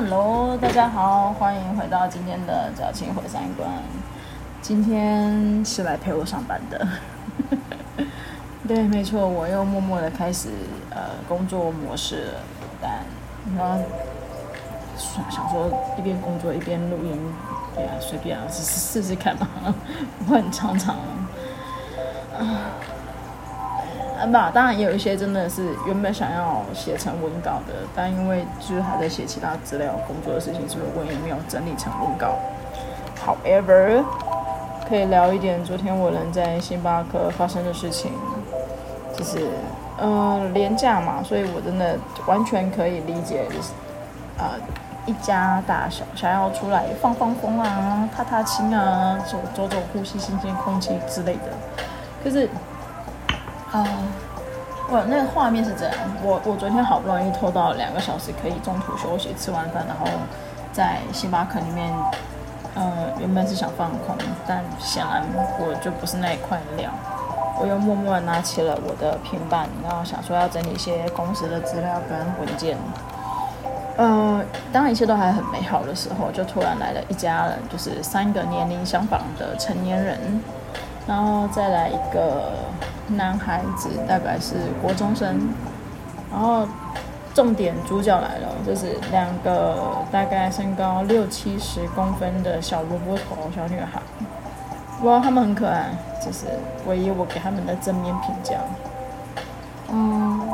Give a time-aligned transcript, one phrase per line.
[0.00, 3.68] Hello，大家好，欢迎回到今天的矫情毁三观。
[4.62, 6.86] 今天是来陪我上班的，
[8.68, 10.50] 对，没错，我又默默的开始
[10.90, 12.40] 呃工作模式了，
[12.80, 13.00] 但
[13.56, 13.82] 然后
[15.28, 17.20] 想说一边工作一边录音，
[17.74, 19.48] 对啊，随便啊，试试试看嘛，
[20.24, 20.94] 不会很常常
[22.38, 22.70] 啊。
[24.26, 32.34] 吧，当然也有一些真的是原本想要写成文稿的，但因为就是还在写其他资料工作的事情，所以我也没有整理成文稿。
[33.24, 34.02] However，
[34.88, 38.10] 可以聊一点昨天我人在星巴克发生的事情，
[39.16, 39.46] 就是
[39.98, 43.72] 呃廉价嘛，所以我真的完全可以理解，就是
[44.38, 44.44] 呃
[45.06, 51.52] 一家大小想要出来放放风啊、踏踏青啊、走走走、呼吸新鲜空气之类的，
[52.24, 52.48] 可是。
[53.70, 53.84] 啊，
[54.88, 60.06] 我那个画面是这样，我我昨天好不容易拖到两个小时，可以中途休息，吃完饭，然后
[60.72, 61.92] 在星巴克里面，
[62.74, 64.16] 呃，原本是想放空，
[64.46, 65.22] 但显然
[65.58, 66.90] 我就不是那一块料，
[67.60, 72.78] 我又默默的拿起了我的平板，然后想说要整理一些公司的资料跟文件，
[73.98, 80.18] 呃，当一切都还很美好的时候，就突然来了一家人，就是三个年龄相仿的成年人，
[81.06, 82.52] 然后再来一个。
[83.16, 85.48] 男孩子大概是国中生，
[86.30, 86.66] 然后
[87.34, 94.00] 重点主角来了，就是两个大概身高六七十公分的小萝卜头小女孩，
[95.02, 95.86] 哇，他们很可爱，
[96.22, 96.46] 这是
[96.86, 98.56] 唯一我给他们的正面评价。
[99.90, 100.48] 嗯，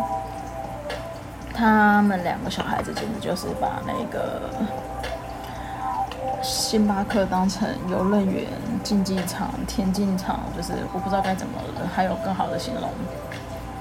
[1.52, 4.42] 他们两个小孩子简直就是把那个。
[6.44, 8.44] 星巴克当成游乐园、
[8.82, 11.54] 竞技场、田径场，就是我不知道该怎么，
[11.94, 12.90] 还有更好的形容，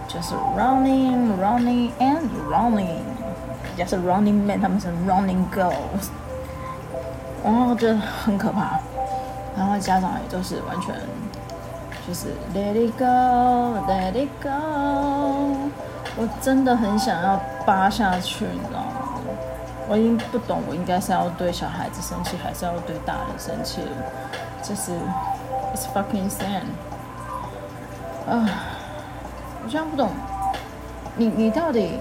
[0.08, 3.02] 就是 running, running and running，
[3.76, 6.08] 也是 running man，他们是 running girls，
[7.44, 8.80] 然后觉得很可怕，
[9.58, 10.96] 然后家长也都是完全
[12.08, 14.50] 就是 let it go, let it go，
[16.16, 18.93] 我真的很想要扒下去，你知道吗？
[19.90, 23.82] 我已经不懂，我应该是要对小孩子生气，还是要对大人生气？
[24.62, 24.92] 就是
[25.74, 26.64] it's fucking insane
[28.30, 28.48] 啊！
[29.64, 30.10] 我现在不懂，
[31.18, 32.00] 你你到底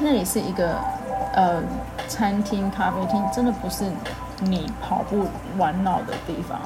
[0.00, 0.76] 那里是一个
[1.34, 1.62] 呃
[2.08, 3.84] 餐厅、咖啡厅，真的不是
[4.40, 5.26] 你跑步
[5.56, 6.60] 玩闹的地方？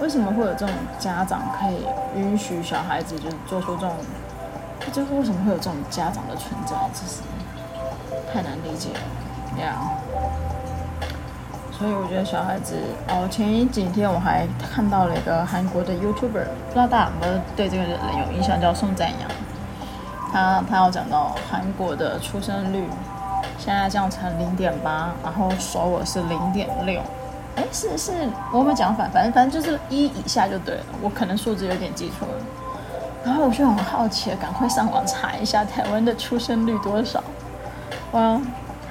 [0.00, 1.86] 为什么会有这种家长可以
[2.16, 3.94] 允许小孩子就是做出这种？
[4.92, 6.74] 就是为什么会有这种家长的存在？
[6.92, 7.22] 真是
[8.32, 9.00] 太难理解了。
[9.56, 9.74] 这样
[11.70, 12.76] 所以我觉得小孩子
[13.08, 19.30] 哦，前几天我还看到了一个韩国的 YouTuber，不知道大家有没有对这个人有印象，叫宋赞阳。
[20.32, 22.84] 他他要讲到韩国的出生率
[23.58, 27.00] 现在降成零点八，然后首尔是零点六。
[27.56, 28.12] 哎，是是，
[28.52, 29.10] 我有没有讲反？
[29.10, 30.84] 反正反正就是一以下就对了。
[31.02, 32.34] 我可能数字有点记错了。
[33.24, 37.22] 然后我就很好奇，赶快上网查一下台湾的出生率多少。
[38.12, 38.40] 哇！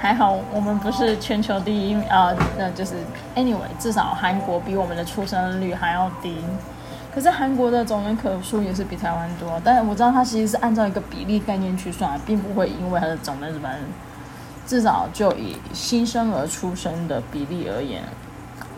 [0.02, 2.96] 还好我们不是全球第一啊，那就是
[3.36, 6.38] anyway，至少韩国比我们的出生率还要低。
[7.14, 13.68] 可是韩国的总人口数也是比台湾多，但是我知道它其实是按照一个比例概念去算，并不会因为它的总人口，
[14.66, 18.02] 至少就以新生儿出生的比例而言，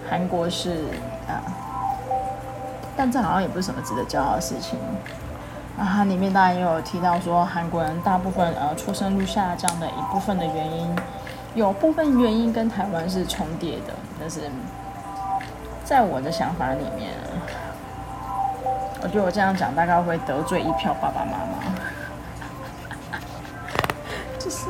[0.09, 0.72] 韩国是
[1.29, 1.39] 啊，
[2.97, 4.78] 但这好像也不是什么值得骄傲的事情。
[5.78, 10.95] 啊，它里面当然也有提到说，韩国人大部分呃出生率下降的一部分的原因，
[11.56, 14.41] 有部分原因跟台湾是重叠的，但是
[15.83, 17.09] 在我的想法里面，
[19.01, 23.17] 我觉得我这样讲大概会得罪一票爸爸妈妈，
[24.38, 24.69] 就是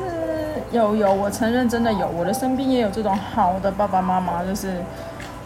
[0.70, 4.82] 有有，我承认真的有，我的身边也有这种好的爸爸妈妈，就是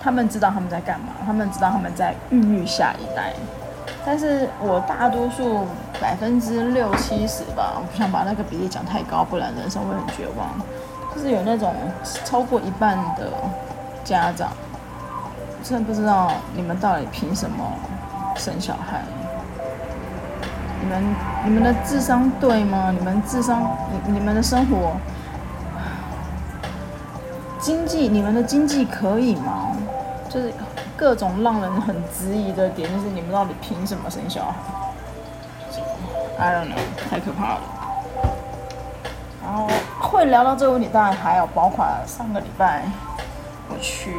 [0.01, 3.33] 他们知道他们在干嘛，他们知道他们在孕育下一代。
[4.11, 5.67] 但是我大多数
[6.01, 10.49] 百分之六七十吧，我不想把那个比例讲太高，不然人生会很绝望。
[11.15, 11.75] 就是有那种
[12.25, 13.31] 超过一半的
[14.05, 14.49] 家长，
[15.63, 17.63] 真的不知道你们到底凭什么
[18.35, 19.03] 生小孩？
[20.81, 21.05] 你们
[21.45, 22.91] 你们的智商对吗？
[22.91, 24.97] 你们智商，你你们的生活
[27.61, 29.77] 经济，你们的经济可以吗？
[30.31, 30.51] 就是。
[30.99, 34.55] 各种让人很质疑的点，就是你们到底凭什么生小孩
[36.41, 37.61] ？I don't know，太可怕了。
[39.41, 39.69] 然后
[40.01, 42.83] 会聊到这个问题，当然还有包括上个礼拜
[43.71, 44.17] 我去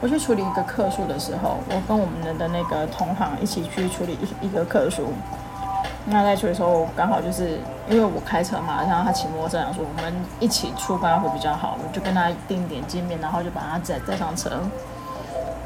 [0.00, 5.12] 我去处理一个客诉的时候，我跟我们的那个同行一起去处理一一个客诉。
[6.06, 14.50] 那在处理的时候，刚好就是因为我开车嘛，然后他骑摩托车，想说我们一起出发会比较好，我就跟他定点见面，然后就把他载载上车。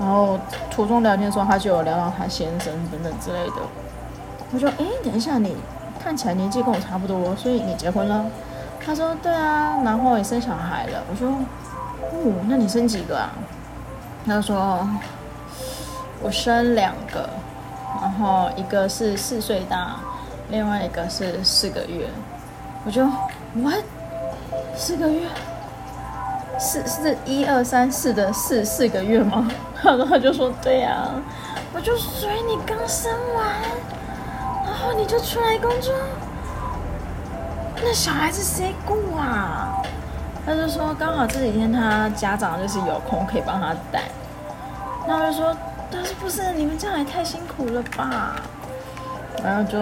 [0.01, 0.39] 然后
[0.71, 3.57] 途中聊天的时候，他就有聊到他先生等等之类的。
[4.51, 5.55] 我说：“哎，等一下，你
[6.03, 8.25] 看起来年纪跟我差不多，所以你结婚了？”
[8.85, 11.29] 他说：“对啊，然后也生小孩了。”我说
[12.01, 13.31] ：“哦，那你生几个啊？”
[14.27, 14.89] 他说
[16.23, 17.29] ：“我生两个，
[18.01, 19.97] 然后一个是四岁大。”
[20.51, 22.09] 另外一个是四个月，
[22.85, 23.07] 我就
[23.55, 23.85] what
[24.75, 25.29] 四个月，
[26.59, 29.49] 四是一二三四的四四个月吗？
[29.83, 31.15] 然后他就说对呀、啊，
[31.75, 33.47] 我就所以你刚生完，
[34.65, 35.95] 然后你就出来工作，
[37.83, 39.83] 那小孩子谁顾啊？
[40.47, 44.03] 他就说刚好这几天他家长就是有空可以帮他带，
[45.07, 45.57] 然后我就说
[45.91, 48.37] 但是不是你们这样也太辛苦了吧？
[49.43, 49.79] 然后就。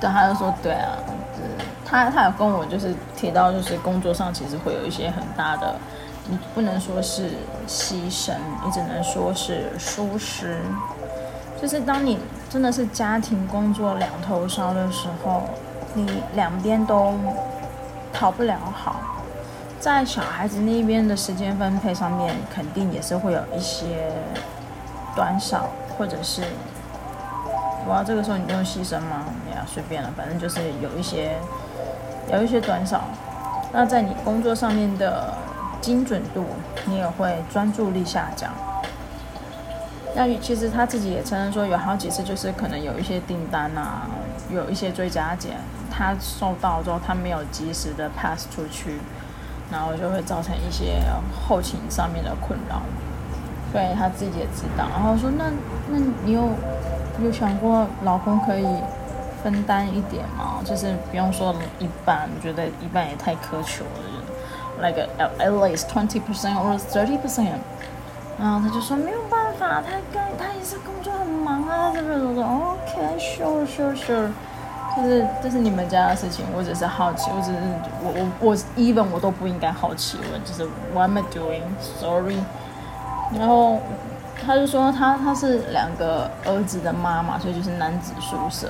[0.00, 0.90] 对，他就说对啊，
[1.86, 5.76] 他他有跟我就是提到，就是工作上其实会有一些很大的，
[6.26, 7.30] 你不能说是
[7.68, 8.32] 牺牲，
[8.64, 10.58] 你只能说是舒适。
[11.60, 12.18] 就是当你
[12.50, 15.42] 真的是家庭工作两头烧的时候，
[15.94, 17.14] 你两边都
[18.12, 18.96] 讨不了好，
[19.78, 24.12] 在小孩子那边的时间分配上面，肯定也是会有一些
[25.14, 26.42] 短少，或者是。
[27.86, 29.26] 哇，这个时候你用牺牲吗？
[29.50, 31.36] 哎呀，随便了，反正就是有一些，
[32.32, 33.02] 有一些短少。
[33.72, 35.34] 那在你工作上面的
[35.84, 36.46] 精准度，
[36.86, 38.50] 你也会专注力下降。
[40.14, 44.08] 那其实他自己也承认说，有好几次就是可能有一些订单啊，
[44.50, 45.56] 有一些追加件，
[45.90, 48.98] 他收到之后他没有及时的 pass 出去，
[49.70, 51.02] 然后就会造成一些
[51.46, 52.80] 后勤上面的困扰。
[53.70, 55.44] 所以，他自己也知道，然后说那
[55.90, 56.48] 那你有。
[57.22, 58.66] 有想过老公可以
[59.40, 60.60] 分担一点吗？
[60.64, 64.23] 就是不用说一半，我觉得一半也太苛求了
[64.80, 67.58] ，like at least twenty percent or thirty percent。
[68.38, 74.30] 然后他就说没有办法，他跟他也是工作很忙啊，这边我说 OK sure sure sure，
[74.96, 77.58] 就是这是你们家的事情，我只是好奇，我只是
[78.02, 81.62] 我我我 even 我都不应该好奇问，就是 What am I doing?
[82.00, 82.38] Sorry。
[83.38, 83.78] 然后。
[84.46, 88.68] 他就说他他是两个儿子的妈妈，所以就是男子宿舍。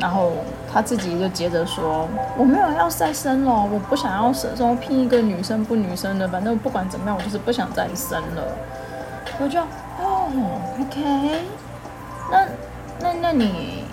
[0.00, 0.32] 然后
[0.72, 8.42] 他自己就接着说：“我没有要再生了，我不想要生，说拼一个女生不女生的，反正不管怎么样，我就是不想再生了。”
[9.38, 10.30] 我就哦
[10.80, 11.42] ，OK，
[12.30, 12.46] 那
[13.00, 13.84] 那那你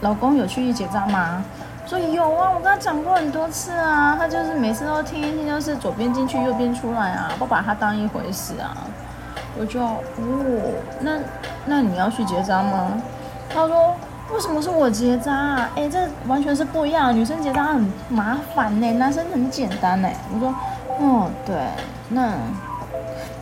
[0.00, 1.44] 老公有去结扎吗？
[1.86, 8.76] 说有啊，我跟他讲过很多次啊，他就是每次都听一听，就是左边进去右边出来啊，不把他当一回事啊。
[9.58, 11.12] 我就哦，那
[11.64, 12.92] 那你要去结扎吗？
[13.54, 13.94] 他说
[14.32, 15.70] 为什么是我结扎啊？
[15.74, 20.08] 哎，这完全是不一样，女生结扎很麻烦呢，男生很简单呢。
[20.34, 20.54] 我说
[21.00, 21.56] 哦，对，
[22.10, 22.34] 那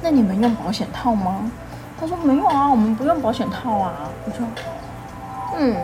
[0.03, 1.51] 那你们用保险套吗？
[2.01, 3.93] 他说没有啊，我们不用保险套啊。
[4.25, 4.47] 我说
[5.59, 5.77] 嗯，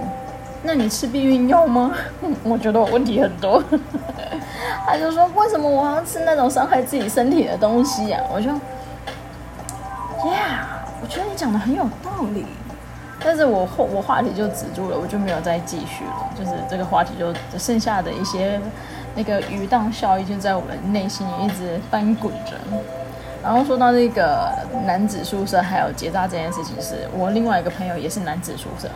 [0.63, 1.93] 那你吃避孕药吗？
[2.45, 3.63] 我觉得我问题很多。
[4.87, 8.21] 他就说为什么我要吃那种伤害自己身体的东西呀？
[8.33, 8.53] 我说。
[10.25, 10.63] Yeah，
[11.03, 12.47] 我觉得你讲的很有道理，
[13.25, 16.31] 但是我后我话题就止住了，我就没有再继续了。
[16.39, 18.61] 就是这个话题就剩下的一些
[19.15, 22.53] 那个余荡效应就在我们内心一直翻滚着。
[23.43, 24.51] 然后说到那个
[24.87, 28.89] 男子宿舍还有结扎这件事情是，是我另外一个朋友也是男子宿舍，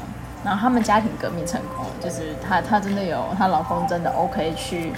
[0.45, 4.93] 然后他们家庭革命成功，就是她她真的有她老公真的 OK 去。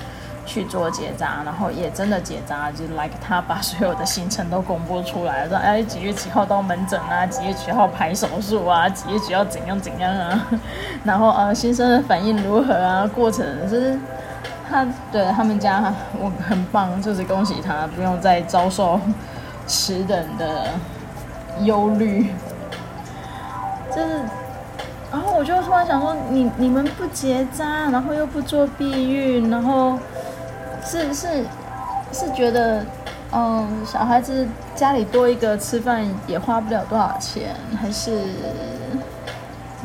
[0.48, 10.46] 去做结扎，然后也真的结扎，就 like 他把所有的行程都公布出来了，说哎几月几号到门诊啊，几月几号排手术啊，几月几号怎样怎样啊，
[11.04, 13.98] 然后呃新生的反应如何啊，过程就是
[14.70, 18.98] 他对他们家我很棒，就是恭喜他不用再遭受
[19.66, 20.68] 此等的
[21.60, 22.30] 忧虑，
[23.94, 24.20] 就是，
[25.12, 29.98] 然后我就突然想说，你你们不结扎，然后又不做避孕，然后。
[30.88, 31.44] 是是
[32.12, 32.82] 是觉得，
[33.32, 38.22] 嗯，小孩子家里多一个吃饭也花不了多少钱，还是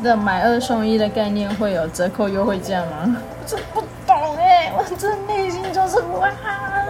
[0.02, 3.16] 的买二送一的概念会有折扣优惠价吗？
[3.38, 6.30] 我真不懂哎，我这内心就是哇，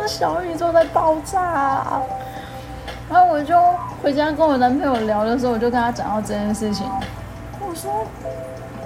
[0.07, 2.01] 小宇宙在爆炸。
[3.11, 3.61] 然后我就
[4.03, 6.87] 回家跟我男朋友聊的时候，我就跟他讲到这件事情。
[7.61, 8.07] 我说，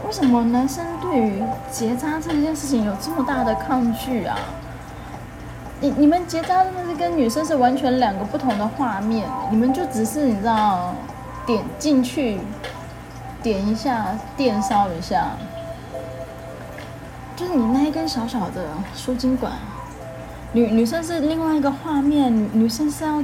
[0.06, 4.36] 为什么男生对于结扎这件事情有这么大的抗拒啊？
[5.80, 10.92] 你你们结扎真的是跟女生是完全两个不同的画面，你们就只是你知道，
[11.46, 12.40] 点进去，
[13.42, 15.28] 点一下电烧一下，
[17.36, 19.52] 就是你那一根小小的输精管，
[20.52, 23.22] 女女生是另外一个画面，女生是要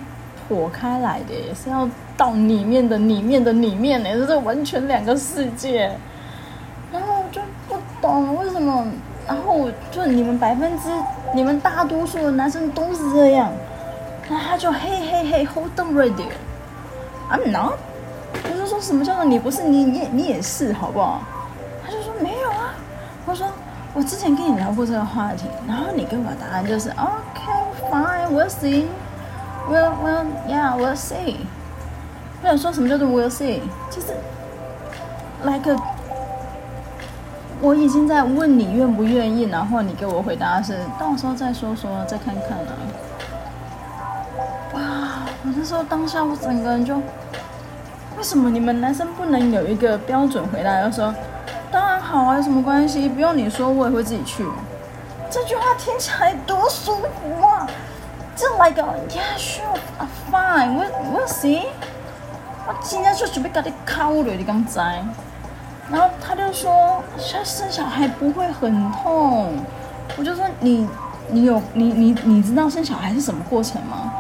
[0.49, 5.91] 破开来的，也是要到里面的里面的里面的，这是完全两个世界。
[6.93, 8.87] 然后我就不懂为什么，
[9.27, 10.89] 然后就你们百分之，
[11.35, 13.51] 你们大多数的男生都是这样，
[14.29, 17.75] 然后他就嘿嘿嘿，hold on ready，I'm not。
[18.45, 21.23] 我就说什么叫做你不是你你你也是好不好？
[21.85, 22.75] 他就说没有啊。
[23.27, 23.47] 我说
[23.95, 27.41] 我之前跟你聊过这个话题，然后你给我的答案就是 OK
[27.91, 31.37] fine，we'll see，we'll we'll yeah，we'll see。
[32.43, 33.61] 我想说什么叫做 we'll see？
[33.91, 34.09] 就是
[35.45, 35.75] like，
[37.65, 42.77] 我已经在问你愿不愿意，然后你给我回答是到时候再说说，再看看啊。
[44.75, 44.81] 哇！
[45.43, 47.01] 我那时候当下我整个人就。
[48.19, 50.79] 为什么你们男生不能有一个标准回答？
[50.79, 51.13] 要说
[51.73, 53.09] 当然好啊，有什么关系？
[53.09, 54.47] 不用你说，我也会自己去。
[55.31, 57.67] 这句话听起来多舒服啊！
[58.37, 59.79] 就 like yeah sure
[60.31, 61.63] fine we we'll see。
[62.69, 65.03] 我今天就准备给你考虑你刚才。
[65.91, 69.53] 然后他就说，生生小孩不会很痛。
[70.17, 70.89] 我就说你
[71.29, 74.13] 你有你你你知道生小孩是什么过程吗？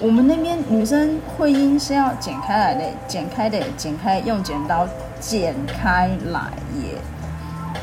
[0.00, 4.86] 我们那边女生会阴是要剪开来的，剪开的，剪开用剪刀
[5.18, 6.40] 剪开来
[6.80, 6.94] 耶。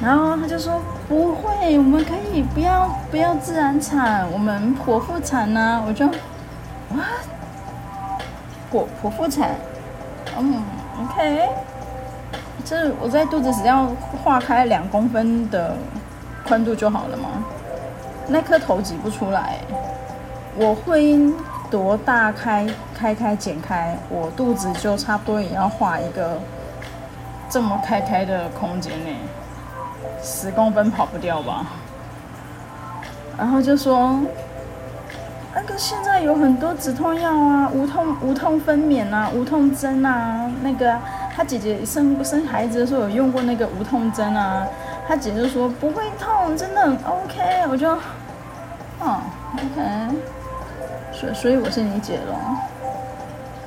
[0.01, 7.20] 然后他就说不会，我们可以不要不要自然产，我们剖腹产呢、我就啊，
[8.72, 9.51] 剖剖腹产，
[10.38, 10.63] 嗯
[11.01, 11.50] ，OK，
[12.64, 13.88] 这我在肚子只要
[14.24, 15.76] 划开两公分的
[16.48, 17.30] 宽度就好了吗？
[18.28, 19.60] 那颗头挤不出来，
[20.56, 21.20] 我会。
[21.72, 26.40] 多大开开开剪开，我肚子就差不多也要画一个
[27.50, 29.10] 这么开开的空间呢，
[30.22, 31.66] 十公分跑不掉吧？
[33.36, 34.22] 然后就说，
[35.56, 40.96] 那个现在有很多止痛药啊，无痛无痛分娩啊，无痛针啊，那个
[41.36, 44.65] 他姐姐生生孩子的时候有用过那个无痛针啊，
[45.06, 47.89] 他姐就说不会痛，真的很 OK，我就，
[49.01, 49.22] 哦
[49.54, 50.15] ，OK。
[51.12, 52.36] 所所以我是你姐咯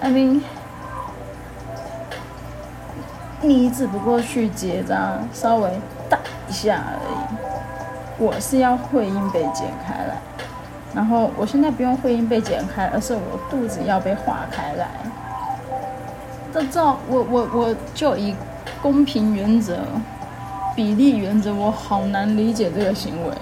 [0.00, 0.40] ，I mean，
[3.42, 5.70] 你只不过去结扎稍微
[6.08, 10.16] 大一下而已，我是要会阴被剪开来，
[10.94, 14.88] 然后我现在不用会阴被剪开，而是我肚子要被划开来。
[16.52, 18.34] 这照我我我就以
[18.82, 19.78] 公平原则、
[20.74, 23.32] 比例原则，我好难理解这个行为。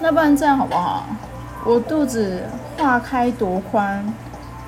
[0.00, 1.04] 那不然这样好不好？
[1.64, 2.42] 我肚子。
[2.78, 4.02] 划开多宽，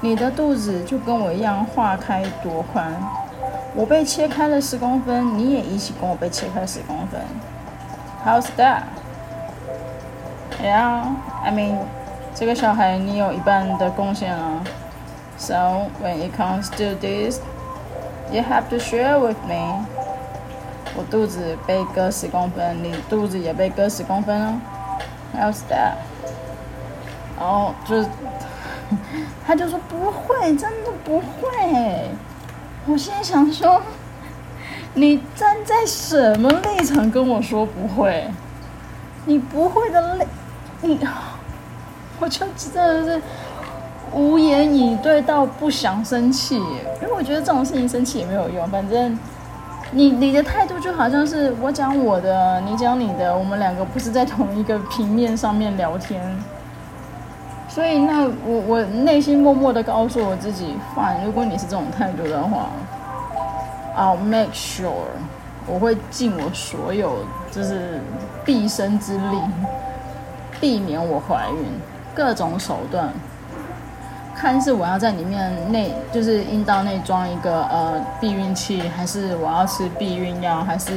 [0.01, 2.95] 你的肚子就跟我一样划开多宽。
[3.75, 7.21] 我被切开了十公分，你也一起跟我被切开十公分。
[8.25, 8.83] How's that?
[10.63, 11.03] Yeah,
[11.43, 11.79] I mean，
[12.37, 14.63] 这个小孩你有一半的贡献啊。
[15.39, 17.41] So when it comes to this,
[18.35, 19.87] you have to share with me。
[20.97, 24.61] 我肚子被割十公分，你肚子也被割十公分哦。
[25.37, 25.95] How's that?
[27.39, 28.05] 然后就，
[29.47, 32.11] 他就说不会，真的不会。
[32.87, 33.81] 我现在想说，
[34.95, 38.29] 你站在什么立场跟我说不会？
[39.27, 40.25] 你不会的立，
[40.83, 41.01] 你，
[42.21, 43.23] 我就真的是
[44.15, 48.67] 无言以对到不想生气，因为我觉得这种事情生气也没有用。
[48.69, 49.19] 反正
[49.91, 56.21] 你你的态度就好像是我讲我的，你讲你的，我们两个不是在同一个平面上面聊天。
[57.69, 62.69] 所以，那我我内心默默的告诉我自己，fine，如果你是这种态度的话
[63.97, 64.93] ，I'll make sure，
[65.67, 68.01] 我会尽我所有就是
[68.45, 69.39] 毕生之力，
[70.61, 71.67] 避免我怀孕，
[72.15, 73.13] 各种手段，
[74.37, 80.93] 看是我要在里面内就是阴道内装一个呃避孕器，还是我要吃避孕药，还是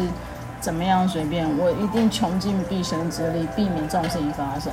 [0.60, 4.72] 怎么样随便，我一定穷尽毕生之力避免这种事情发生。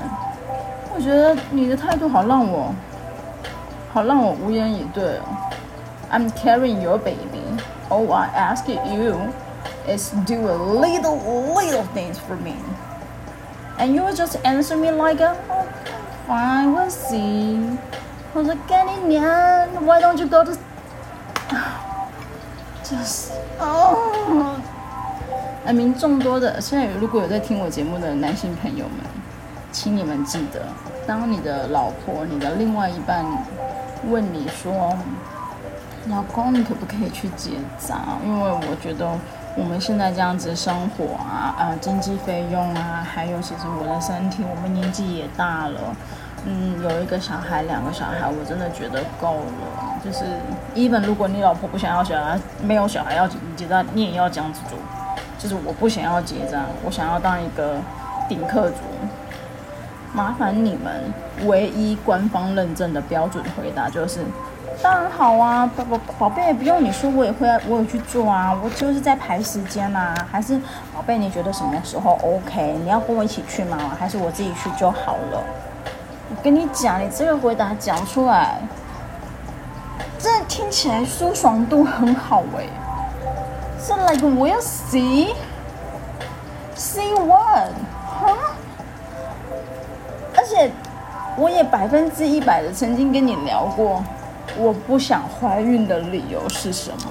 [0.95, 2.75] 我觉得你的态度好让我，
[3.93, 5.23] 好让我无言以对哦。
[6.11, 7.43] I'm carrying your baby.
[7.91, 9.33] All I ask you
[9.87, 11.19] is do a little,
[11.55, 12.55] little things for me.
[13.79, 15.67] And you will just answer me like, a, oh,
[16.29, 17.59] fine, we'll see.
[18.35, 19.25] 我说干你娘
[19.85, 20.53] ，Why don't you go to？
[22.83, 24.59] 就是哦
[25.65, 28.97] ，I mean，众多的现在如果有在听我节目的男性朋友们。
[29.71, 30.63] 请你们记得，
[31.05, 33.27] 当你的老婆、你的另外一半
[34.09, 34.97] 问你说
[36.09, 39.11] ：“老公，你可不可以去结扎？”因为我觉得
[39.57, 45.81] 我们现在这样子生活啊，啊，经济费用啊，还有其实我的身体，我们年纪也大了，
[46.47, 50.01] 嗯，有一个小孩，两个小孩，我真的觉得够了。
[50.05, 50.25] 就是
[50.75, 54.79] even 如果你老婆不想要小孩，没有小孩要结账，你也要这样子做。
[55.39, 57.77] 就是我不想要结账，我想要当一个
[58.29, 58.77] 顶客族。
[60.13, 61.13] 麻烦你们
[61.47, 64.21] 唯一官方认证的标准回答就是。
[64.83, 70.15] 当然好啊，宝宝宝贝，不用你说，我也会，我有去做啊，我就是在排时间、啊。
[70.31, 70.59] 还是
[70.93, 72.77] 宝贝，你觉得什么时候 OK？
[72.83, 73.79] 你要跟我一起去吗？
[73.99, 75.43] 还是我自己去就好了？
[76.45, 78.61] 跟你讲，你这个回答讲出来，
[80.19, 82.67] 这听起来舒爽度很好哎。
[83.83, 85.27] 是 like we'll see，see
[87.25, 87.71] what？
[88.05, 88.37] 哈？
[90.37, 90.71] 而且
[91.39, 94.05] 我也百分之一百的曾经跟你聊过。
[94.59, 97.07] 我不想怀孕的理由是什么？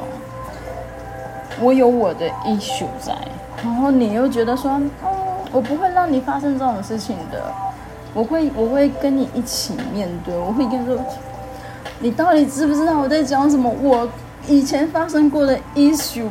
[1.59, 3.17] 我有我的 issue 在，
[3.63, 4.89] 然后你又觉得说，嗯，
[5.51, 7.51] 我不会让你发生这种事情的，
[8.13, 10.97] 我会，我会跟你一起面对，我会跟你说，
[11.99, 13.69] 你到底知不知道我在讲什么？
[13.81, 14.07] 我
[14.47, 16.27] 以前发生过的 issue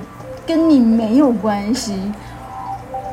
[0.46, 2.12] 跟你没有关系，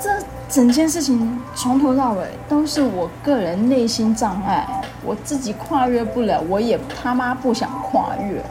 [0.02, 0.10] 这。
[0.50, 4.68] 整件事情从头到尾都是我个人内心障碍，
[5.06, 8.42] 我自己跨越不了，我也他妈不想跨越。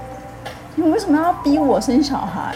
[0.77, 2.55] 你为什么要逼我生小孩？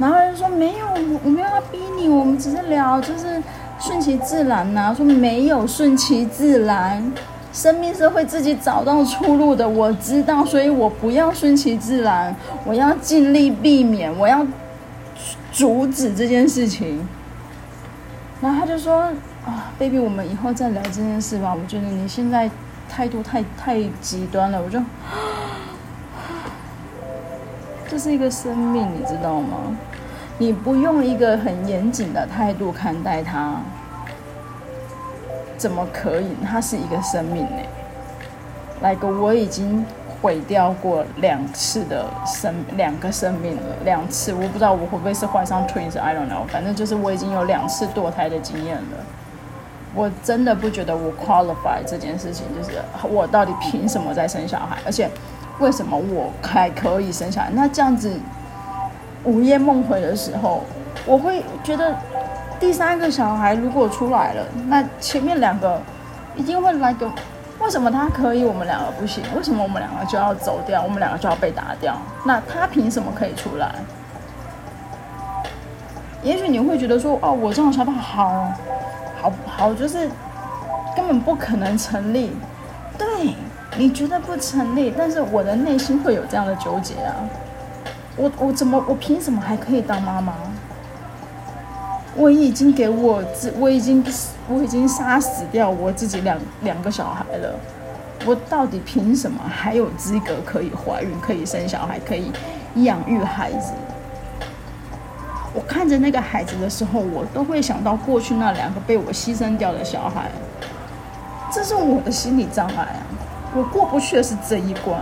[0.00, 0.86] 然后就说没有，
[1.22, 3.40] 我没有要逼你，我们只是聊，就是
[3.78, 7.12] 顺其自然呐、说没有顺其自然，
[7.52, 14.46] 生命是会自己找到出路的，我知道，所以我不要顺其自然，我要尽力避免，我要
[15.52, 17.06] 阻止这件事情。
[18.40, 19.02] 然后他就说
[19.46, 21.54] ：“啊，baby，我们以后再聊这件事吧。
[21.54, 22.50] 我觉得你现在
[22.88, 24.60] 态度太太极端了。
[24.60, 24.78] 我就，
[27.88, 29.76] 这是一个生命，你知道吗？
[30.38, 33.54] 你不用一个很严谨的态度看待他，
[35.56, 36.34] 怎么可以？
[36.44, 37.62] 他是一个生命呢。
[38.80, 39.84] 来个，我已经。”
[40.24, 49.04] 毁掉过两次的生两个生命了，两次我不知道我会不会是怀上 twins，I don't know，反正就是我已经有两次堕胎的经验了。
[49.94, 54.78] 我真的不觉得我 qualify 这件事情，就是我到底凭什么在生小孩？
[54.86, 55.10] 而且
[55.58, 57.50] 为什么我还可以生小孩？
[57.52, 58.10] 那这样子
[59.24, 60.62] 午夜梦回的时候，
[61.04, 61.94] 我会觉得
[62.60, 65.80] 第三个小孩如果出来了，那前面两个
[66.36, 67.10] 一定会来个。
[67.60, 69.22] 为什么他可以，我们两个不行？
[69.34, 70.82] 为什么我们两个就要走掉？
[70.82, 71.96] 我们两个就要被打掉？
[72.24, 73.72] 那他凭什么可以出来？
[76.22, 78.52] 也许你会觉得说，哦，我这种想法好，
[79.22, 80.10] 好，好，就是
[80.96, 82.36] 根本不可能成立。
[82.98, 83.34] 对，
[83.78, 87.14] 你觉得不成立，但是我的内心会有这样的纠结啊。
[88.16, 90.34] 我，我怎么，我凭什么还可以当妈妈？
[92.16, 94.04] 我已经给我自，我已经，
[94.48, 97.58] 我已经杀死掉我自己两两个小孩了，
[98.24, 102.30] 我到底凭什么还有资格可以怀孕、可以生小孩、可以
[102.76, 103.72] 养育孩子？
[105.52, 110.30] 我看着那个孩子的时候，我都会想到过去那两个被我牺牲掉的小孩，
[111.52, 113.02] 这是我的心理障碍啊！
[113.56, 115.00] 我过不去的是这一关，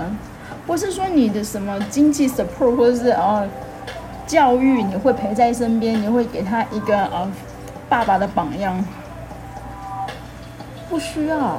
[0.67, 3.45] 不是说你的什么经济 support 或者是啊。
[4.25, 7.31] 教育你会陪在身边，你会给他一个呃
[7.87, 8.83] 爸爸的榜样，
[10.89, 11.59] 不需要，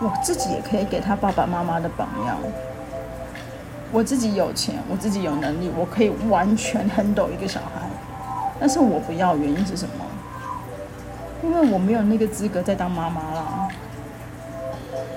[0.00, 2.36] 我自己也可以给他爸爸妈妈的榜样。
[3.92, 7.88] 我自己有钱，我自己有能力，我可以完全 handle 一个小孩，
[8.58, 10.04] 但是我不要，原因是什么？
[11.44, 13.68] 因为我没有那个资格再当妈妈了，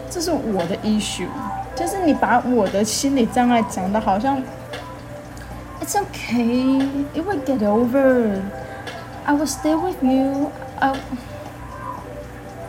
[0.08, 1.26] 这是我的 issue，
[1.76, 4.42] 就是你把我的心理障碍讲得好像。
[5.82, 6.80] It's okay.
[7.14, 8.42] It will get over.
[9.26, 10.52] I will stay with you.
[10.80, 10.96] I...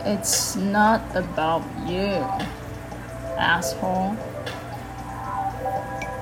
[0.05, 2.25] It's not about you,
[3.37, 4.17] asshole.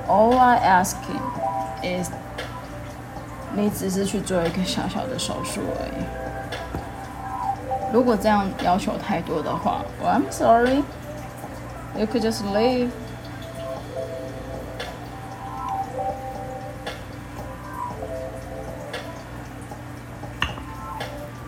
[0.08, 1.22] All I asking
[1.82, 2.12] is
[3.56, 6.04] 你只是去做一个小小的手术而已。
[7.92, 10.84] 如果这样要求太多的话 I'm sorry.
[11.98, 12.90] You could just leave.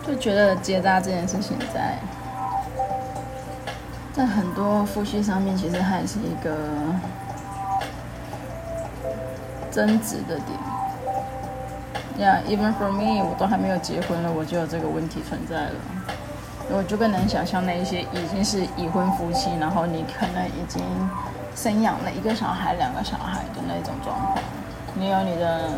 [0.06, 1.98] 就觉得结扎这件事情在
[4.12, 6.56] 在很多夫妻上面，其实还是一个
[9.72, 10.58] 争执的点。
[12.16, 15.74] Yeah，even for me，我都还没有结婚了，我就有这个问题存在了。
[16.76, 20.82] 我就更能想象那一些已经是已婚夫妻，然后你可能已经
[21.54, 24.38] 生养了一个小孩、两个小孩的那种状况。
[24.94, 25.70] 你有你的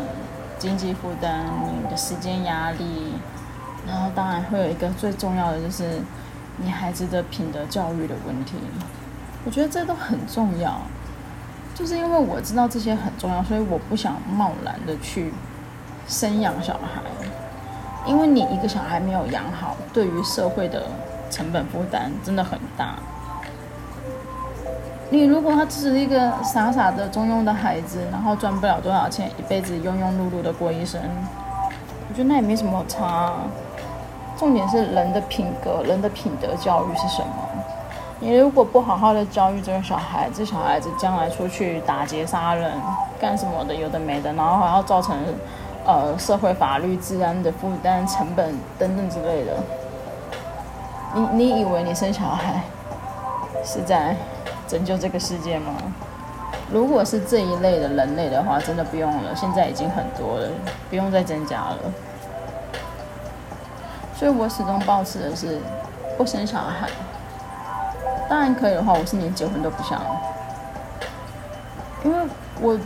[0.57, 1.45] 经济负担、
[1.83, 3.13] 你的时间压力，
[3.87, 6.01] 然后当然会有一个最重要的就是
[6.57, 8.55] 你孩子的品德教育的问题。
[9.45, 10.81] 我觉得这都很重要，
[11.75, 15.31] 就是因为我知道这些很重要，所以我不想贸然的去
[16.07, 17.01] 生养小孩，
[18.07, 20.83] 因为你一个小孩没有养好，对于社会的
[21.29, 22.95] 成本负担真的很大。
[25.09, 31.01] 你如果他只是一个傻傻的中庸的孩子，然后赚不了多少钱，一辈子庸庸碌碌的过一生，
[32.09, 33.33] 我觉得那也没什么差。
[34.37, 37.27] 重点是人的品格、人的品德教育是什么？
[38.19, 42.71] 你如果不好好的教育这个小孩，这小孩子将来出去打劫杀人、
[43.19, 45.15] 干什么的，有的没的，然后还要造成
[45.87, 49.53] 呃社会法律治安的负担、成本等等之类的。
[51.15, 52.61] 你你以为你生小孩
[53.65, 54.15] 是在？
[54.67, 55.71] 拯救这个世界吗？
[56.69, 59.33] 如果是这一类的人类的话，真的不用了。
[59.33, 60.49] 现在已经很多了，
[60.89, 61.77] 不用再增加了。
[64.13, 65.61] 所以我始终保持的是
[66.17, 66.89] 不生小孩。
[68.27, 70.01] 当然可以的话，我是连结婚都不想，
[72.03, 72.25] 因为
[72.59, 72.77] 我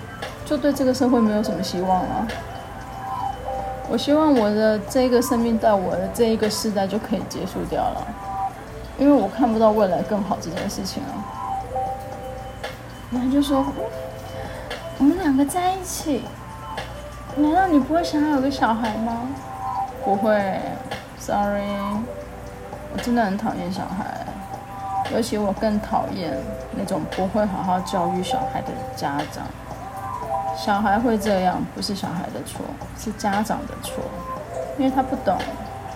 [0.45, 2.27] 就对这个社会没有什么希望了。
[3.91, 8.07] 我希望我的这个生命在我的这一个世代就可以结束掉了，
[8.97, 11.11] 因为我看不到未来更好这件事情啊。
[13.11, 13.65] 然后就说，
[14.97, 16.23] 我们两个在一起，
[17.35, 19.27] 难道你不会想要有个小孩吗？
[20.05, 20.57] 不会
[21.19, 21.61] ，sorry，
[22.93, 24.25] 我真的很讨厌小孩，
[25.13, 26.31] 尤其我更讨厌
[26.77, 29.43] 那种不会好好教育小孩的家长。
[30.63, 32.61] 小孩会这样，不是小孩的错，
[32.95, 34.03] 是家长的错，
[34.77, 35.35] 因为他不懂，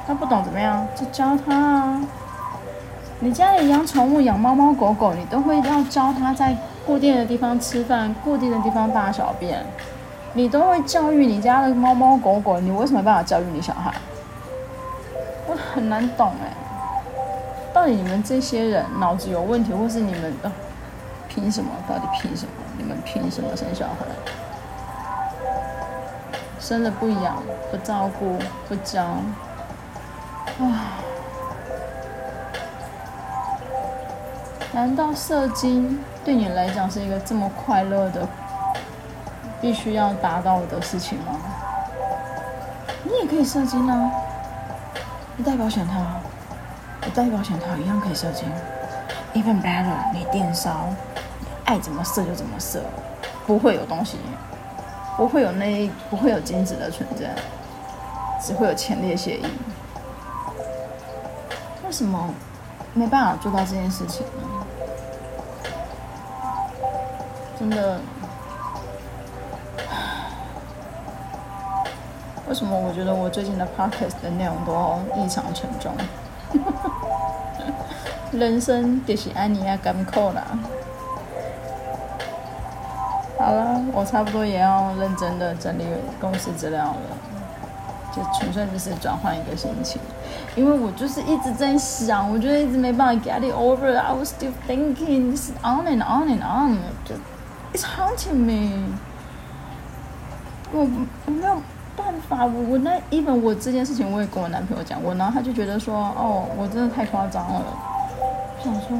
[0.07, 2.01] 他不懂怎么样，就教他啊。
[3.19, 6.57] 你家里养宠物，养猫猫狗狗，你都会要教他在。
[6.83, 9.65] 固定的地方吃饭，固定的地方大小便，
[10.33, 13.91] 你都会教育你家的猫猫狗狗，你为什么没办法教育你小孩？
[15.47, 16.53] 我很难懂哎，
[17.73, 20.51] 到底你们这些人脑子有问题，或是你们的
[21.27, 21.71] 凭什么？
[21.89, 22.51] 到底凭什么？
[22.77, 24.05] 你们凭什么生小孩？
[26.67, 30.97] 生了不养、不照顾、不教，啊？
[34.71, 38.27] 难道射精对你来讲是一个这么快乐的、
[39.61, 41.37] 必须要达到的事情吗？
[43.03, 44.11] 你也可以射精啊！
[45.37, 45.93] 你戴保险套，
[47.05, 48.49] 你戴保险套一样可以射精。
[49.35, 50.87] Even better，你电烧，
[51.65, 52.81] 爱怎么射就怎么射，
[53.45, 54.17] 不会有东西，
[55.17, 57.33] 不会有那，不会有精子的存在，
[58.41, 59.45] 只会有前列腺液。
[61.85, 62.29] 为什么
[62.93, 64.65] 没办法做到这件事情呢？
[67.57, 67.99] 真的，
[72.49, 75.95] 为什么我觉得我最近的 podcast 的内容都异常沉重？
[78.33, 80.45] 人生就是安尼啊，甘苦啦。
[83.95, 85.85] 我差不多也要认真的整理
[86.19, 86.97] 公司资料了，
[88.13, 90.01] 就纯粹就是转换一个心情，
[90.55, 93.97] 因为我就是一直在想，我觉得一直没办法 get it over。
[93.97, 97.15] I was still thinking this on and on and on，就。
[97.73, 98.93] It's haunting me，
[100.71, 100.87] 我
[101.25, 101.61] 我没有
[101.97, 107.61] 办法，我我那 even 我这件事情我也跟我男朋友讲过，然后他就觉得说，哦，我真的太夸张了。
[108.57, 108.97] 不想说，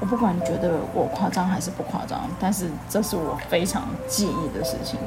[0.00, 4.98] 我不管你觉得我夸张还是不夸张，但是这是我非常介意的事情，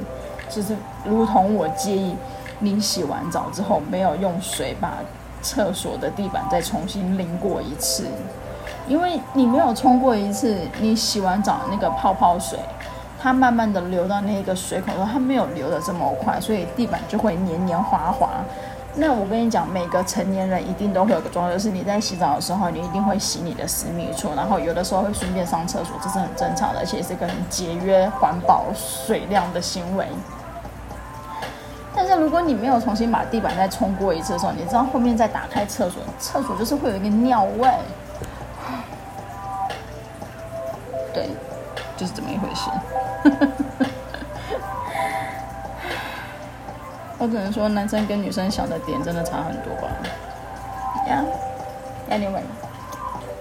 [0.50, 2.16] 就是如同我介意
[2.60, 4.94] 你洗完澡之后没有用水把
[5.42, 8.08] 厕所的地板再重新淋过一次。
[8.88, 12.60] 因为你没有冲过一次，你洗完澡那个泡泡水，
[13.20, 18.30] 它慢慢的流到那个水口的时候，它没有流的这么快，所以地板就会黏黏滑滑。
[18.96, 30.08] 那我跟你讲，每个成年人一定都会有个状况，就是你在洗澡的时候，你一定会洗你的私密处，然后有的时候会顺便上厕所，这是很正常的，而且是个很节约环保水量的行为。
[31.96, 37.66] 但是如果你没有重新把地板再冲过一次的时候，你知道后面再打开厕所，厕所就是会有一个尿味。
[41.14, 41.30] 对，
[41.98, 42.70] 就是这么一回事。
[47.24, 49.88] 我只能说，男生跟女生想的点真的差很多吧。
[51.08, 52.44] Yeah，Anyway，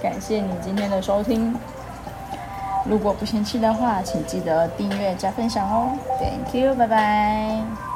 [0.00, 1.52] 感谢你今天的收听。
[2.84, 5.98] 如果不嫌弃的话，请记得订阅加分享哦。
[6.20, 7.91] Thank you，拜拜。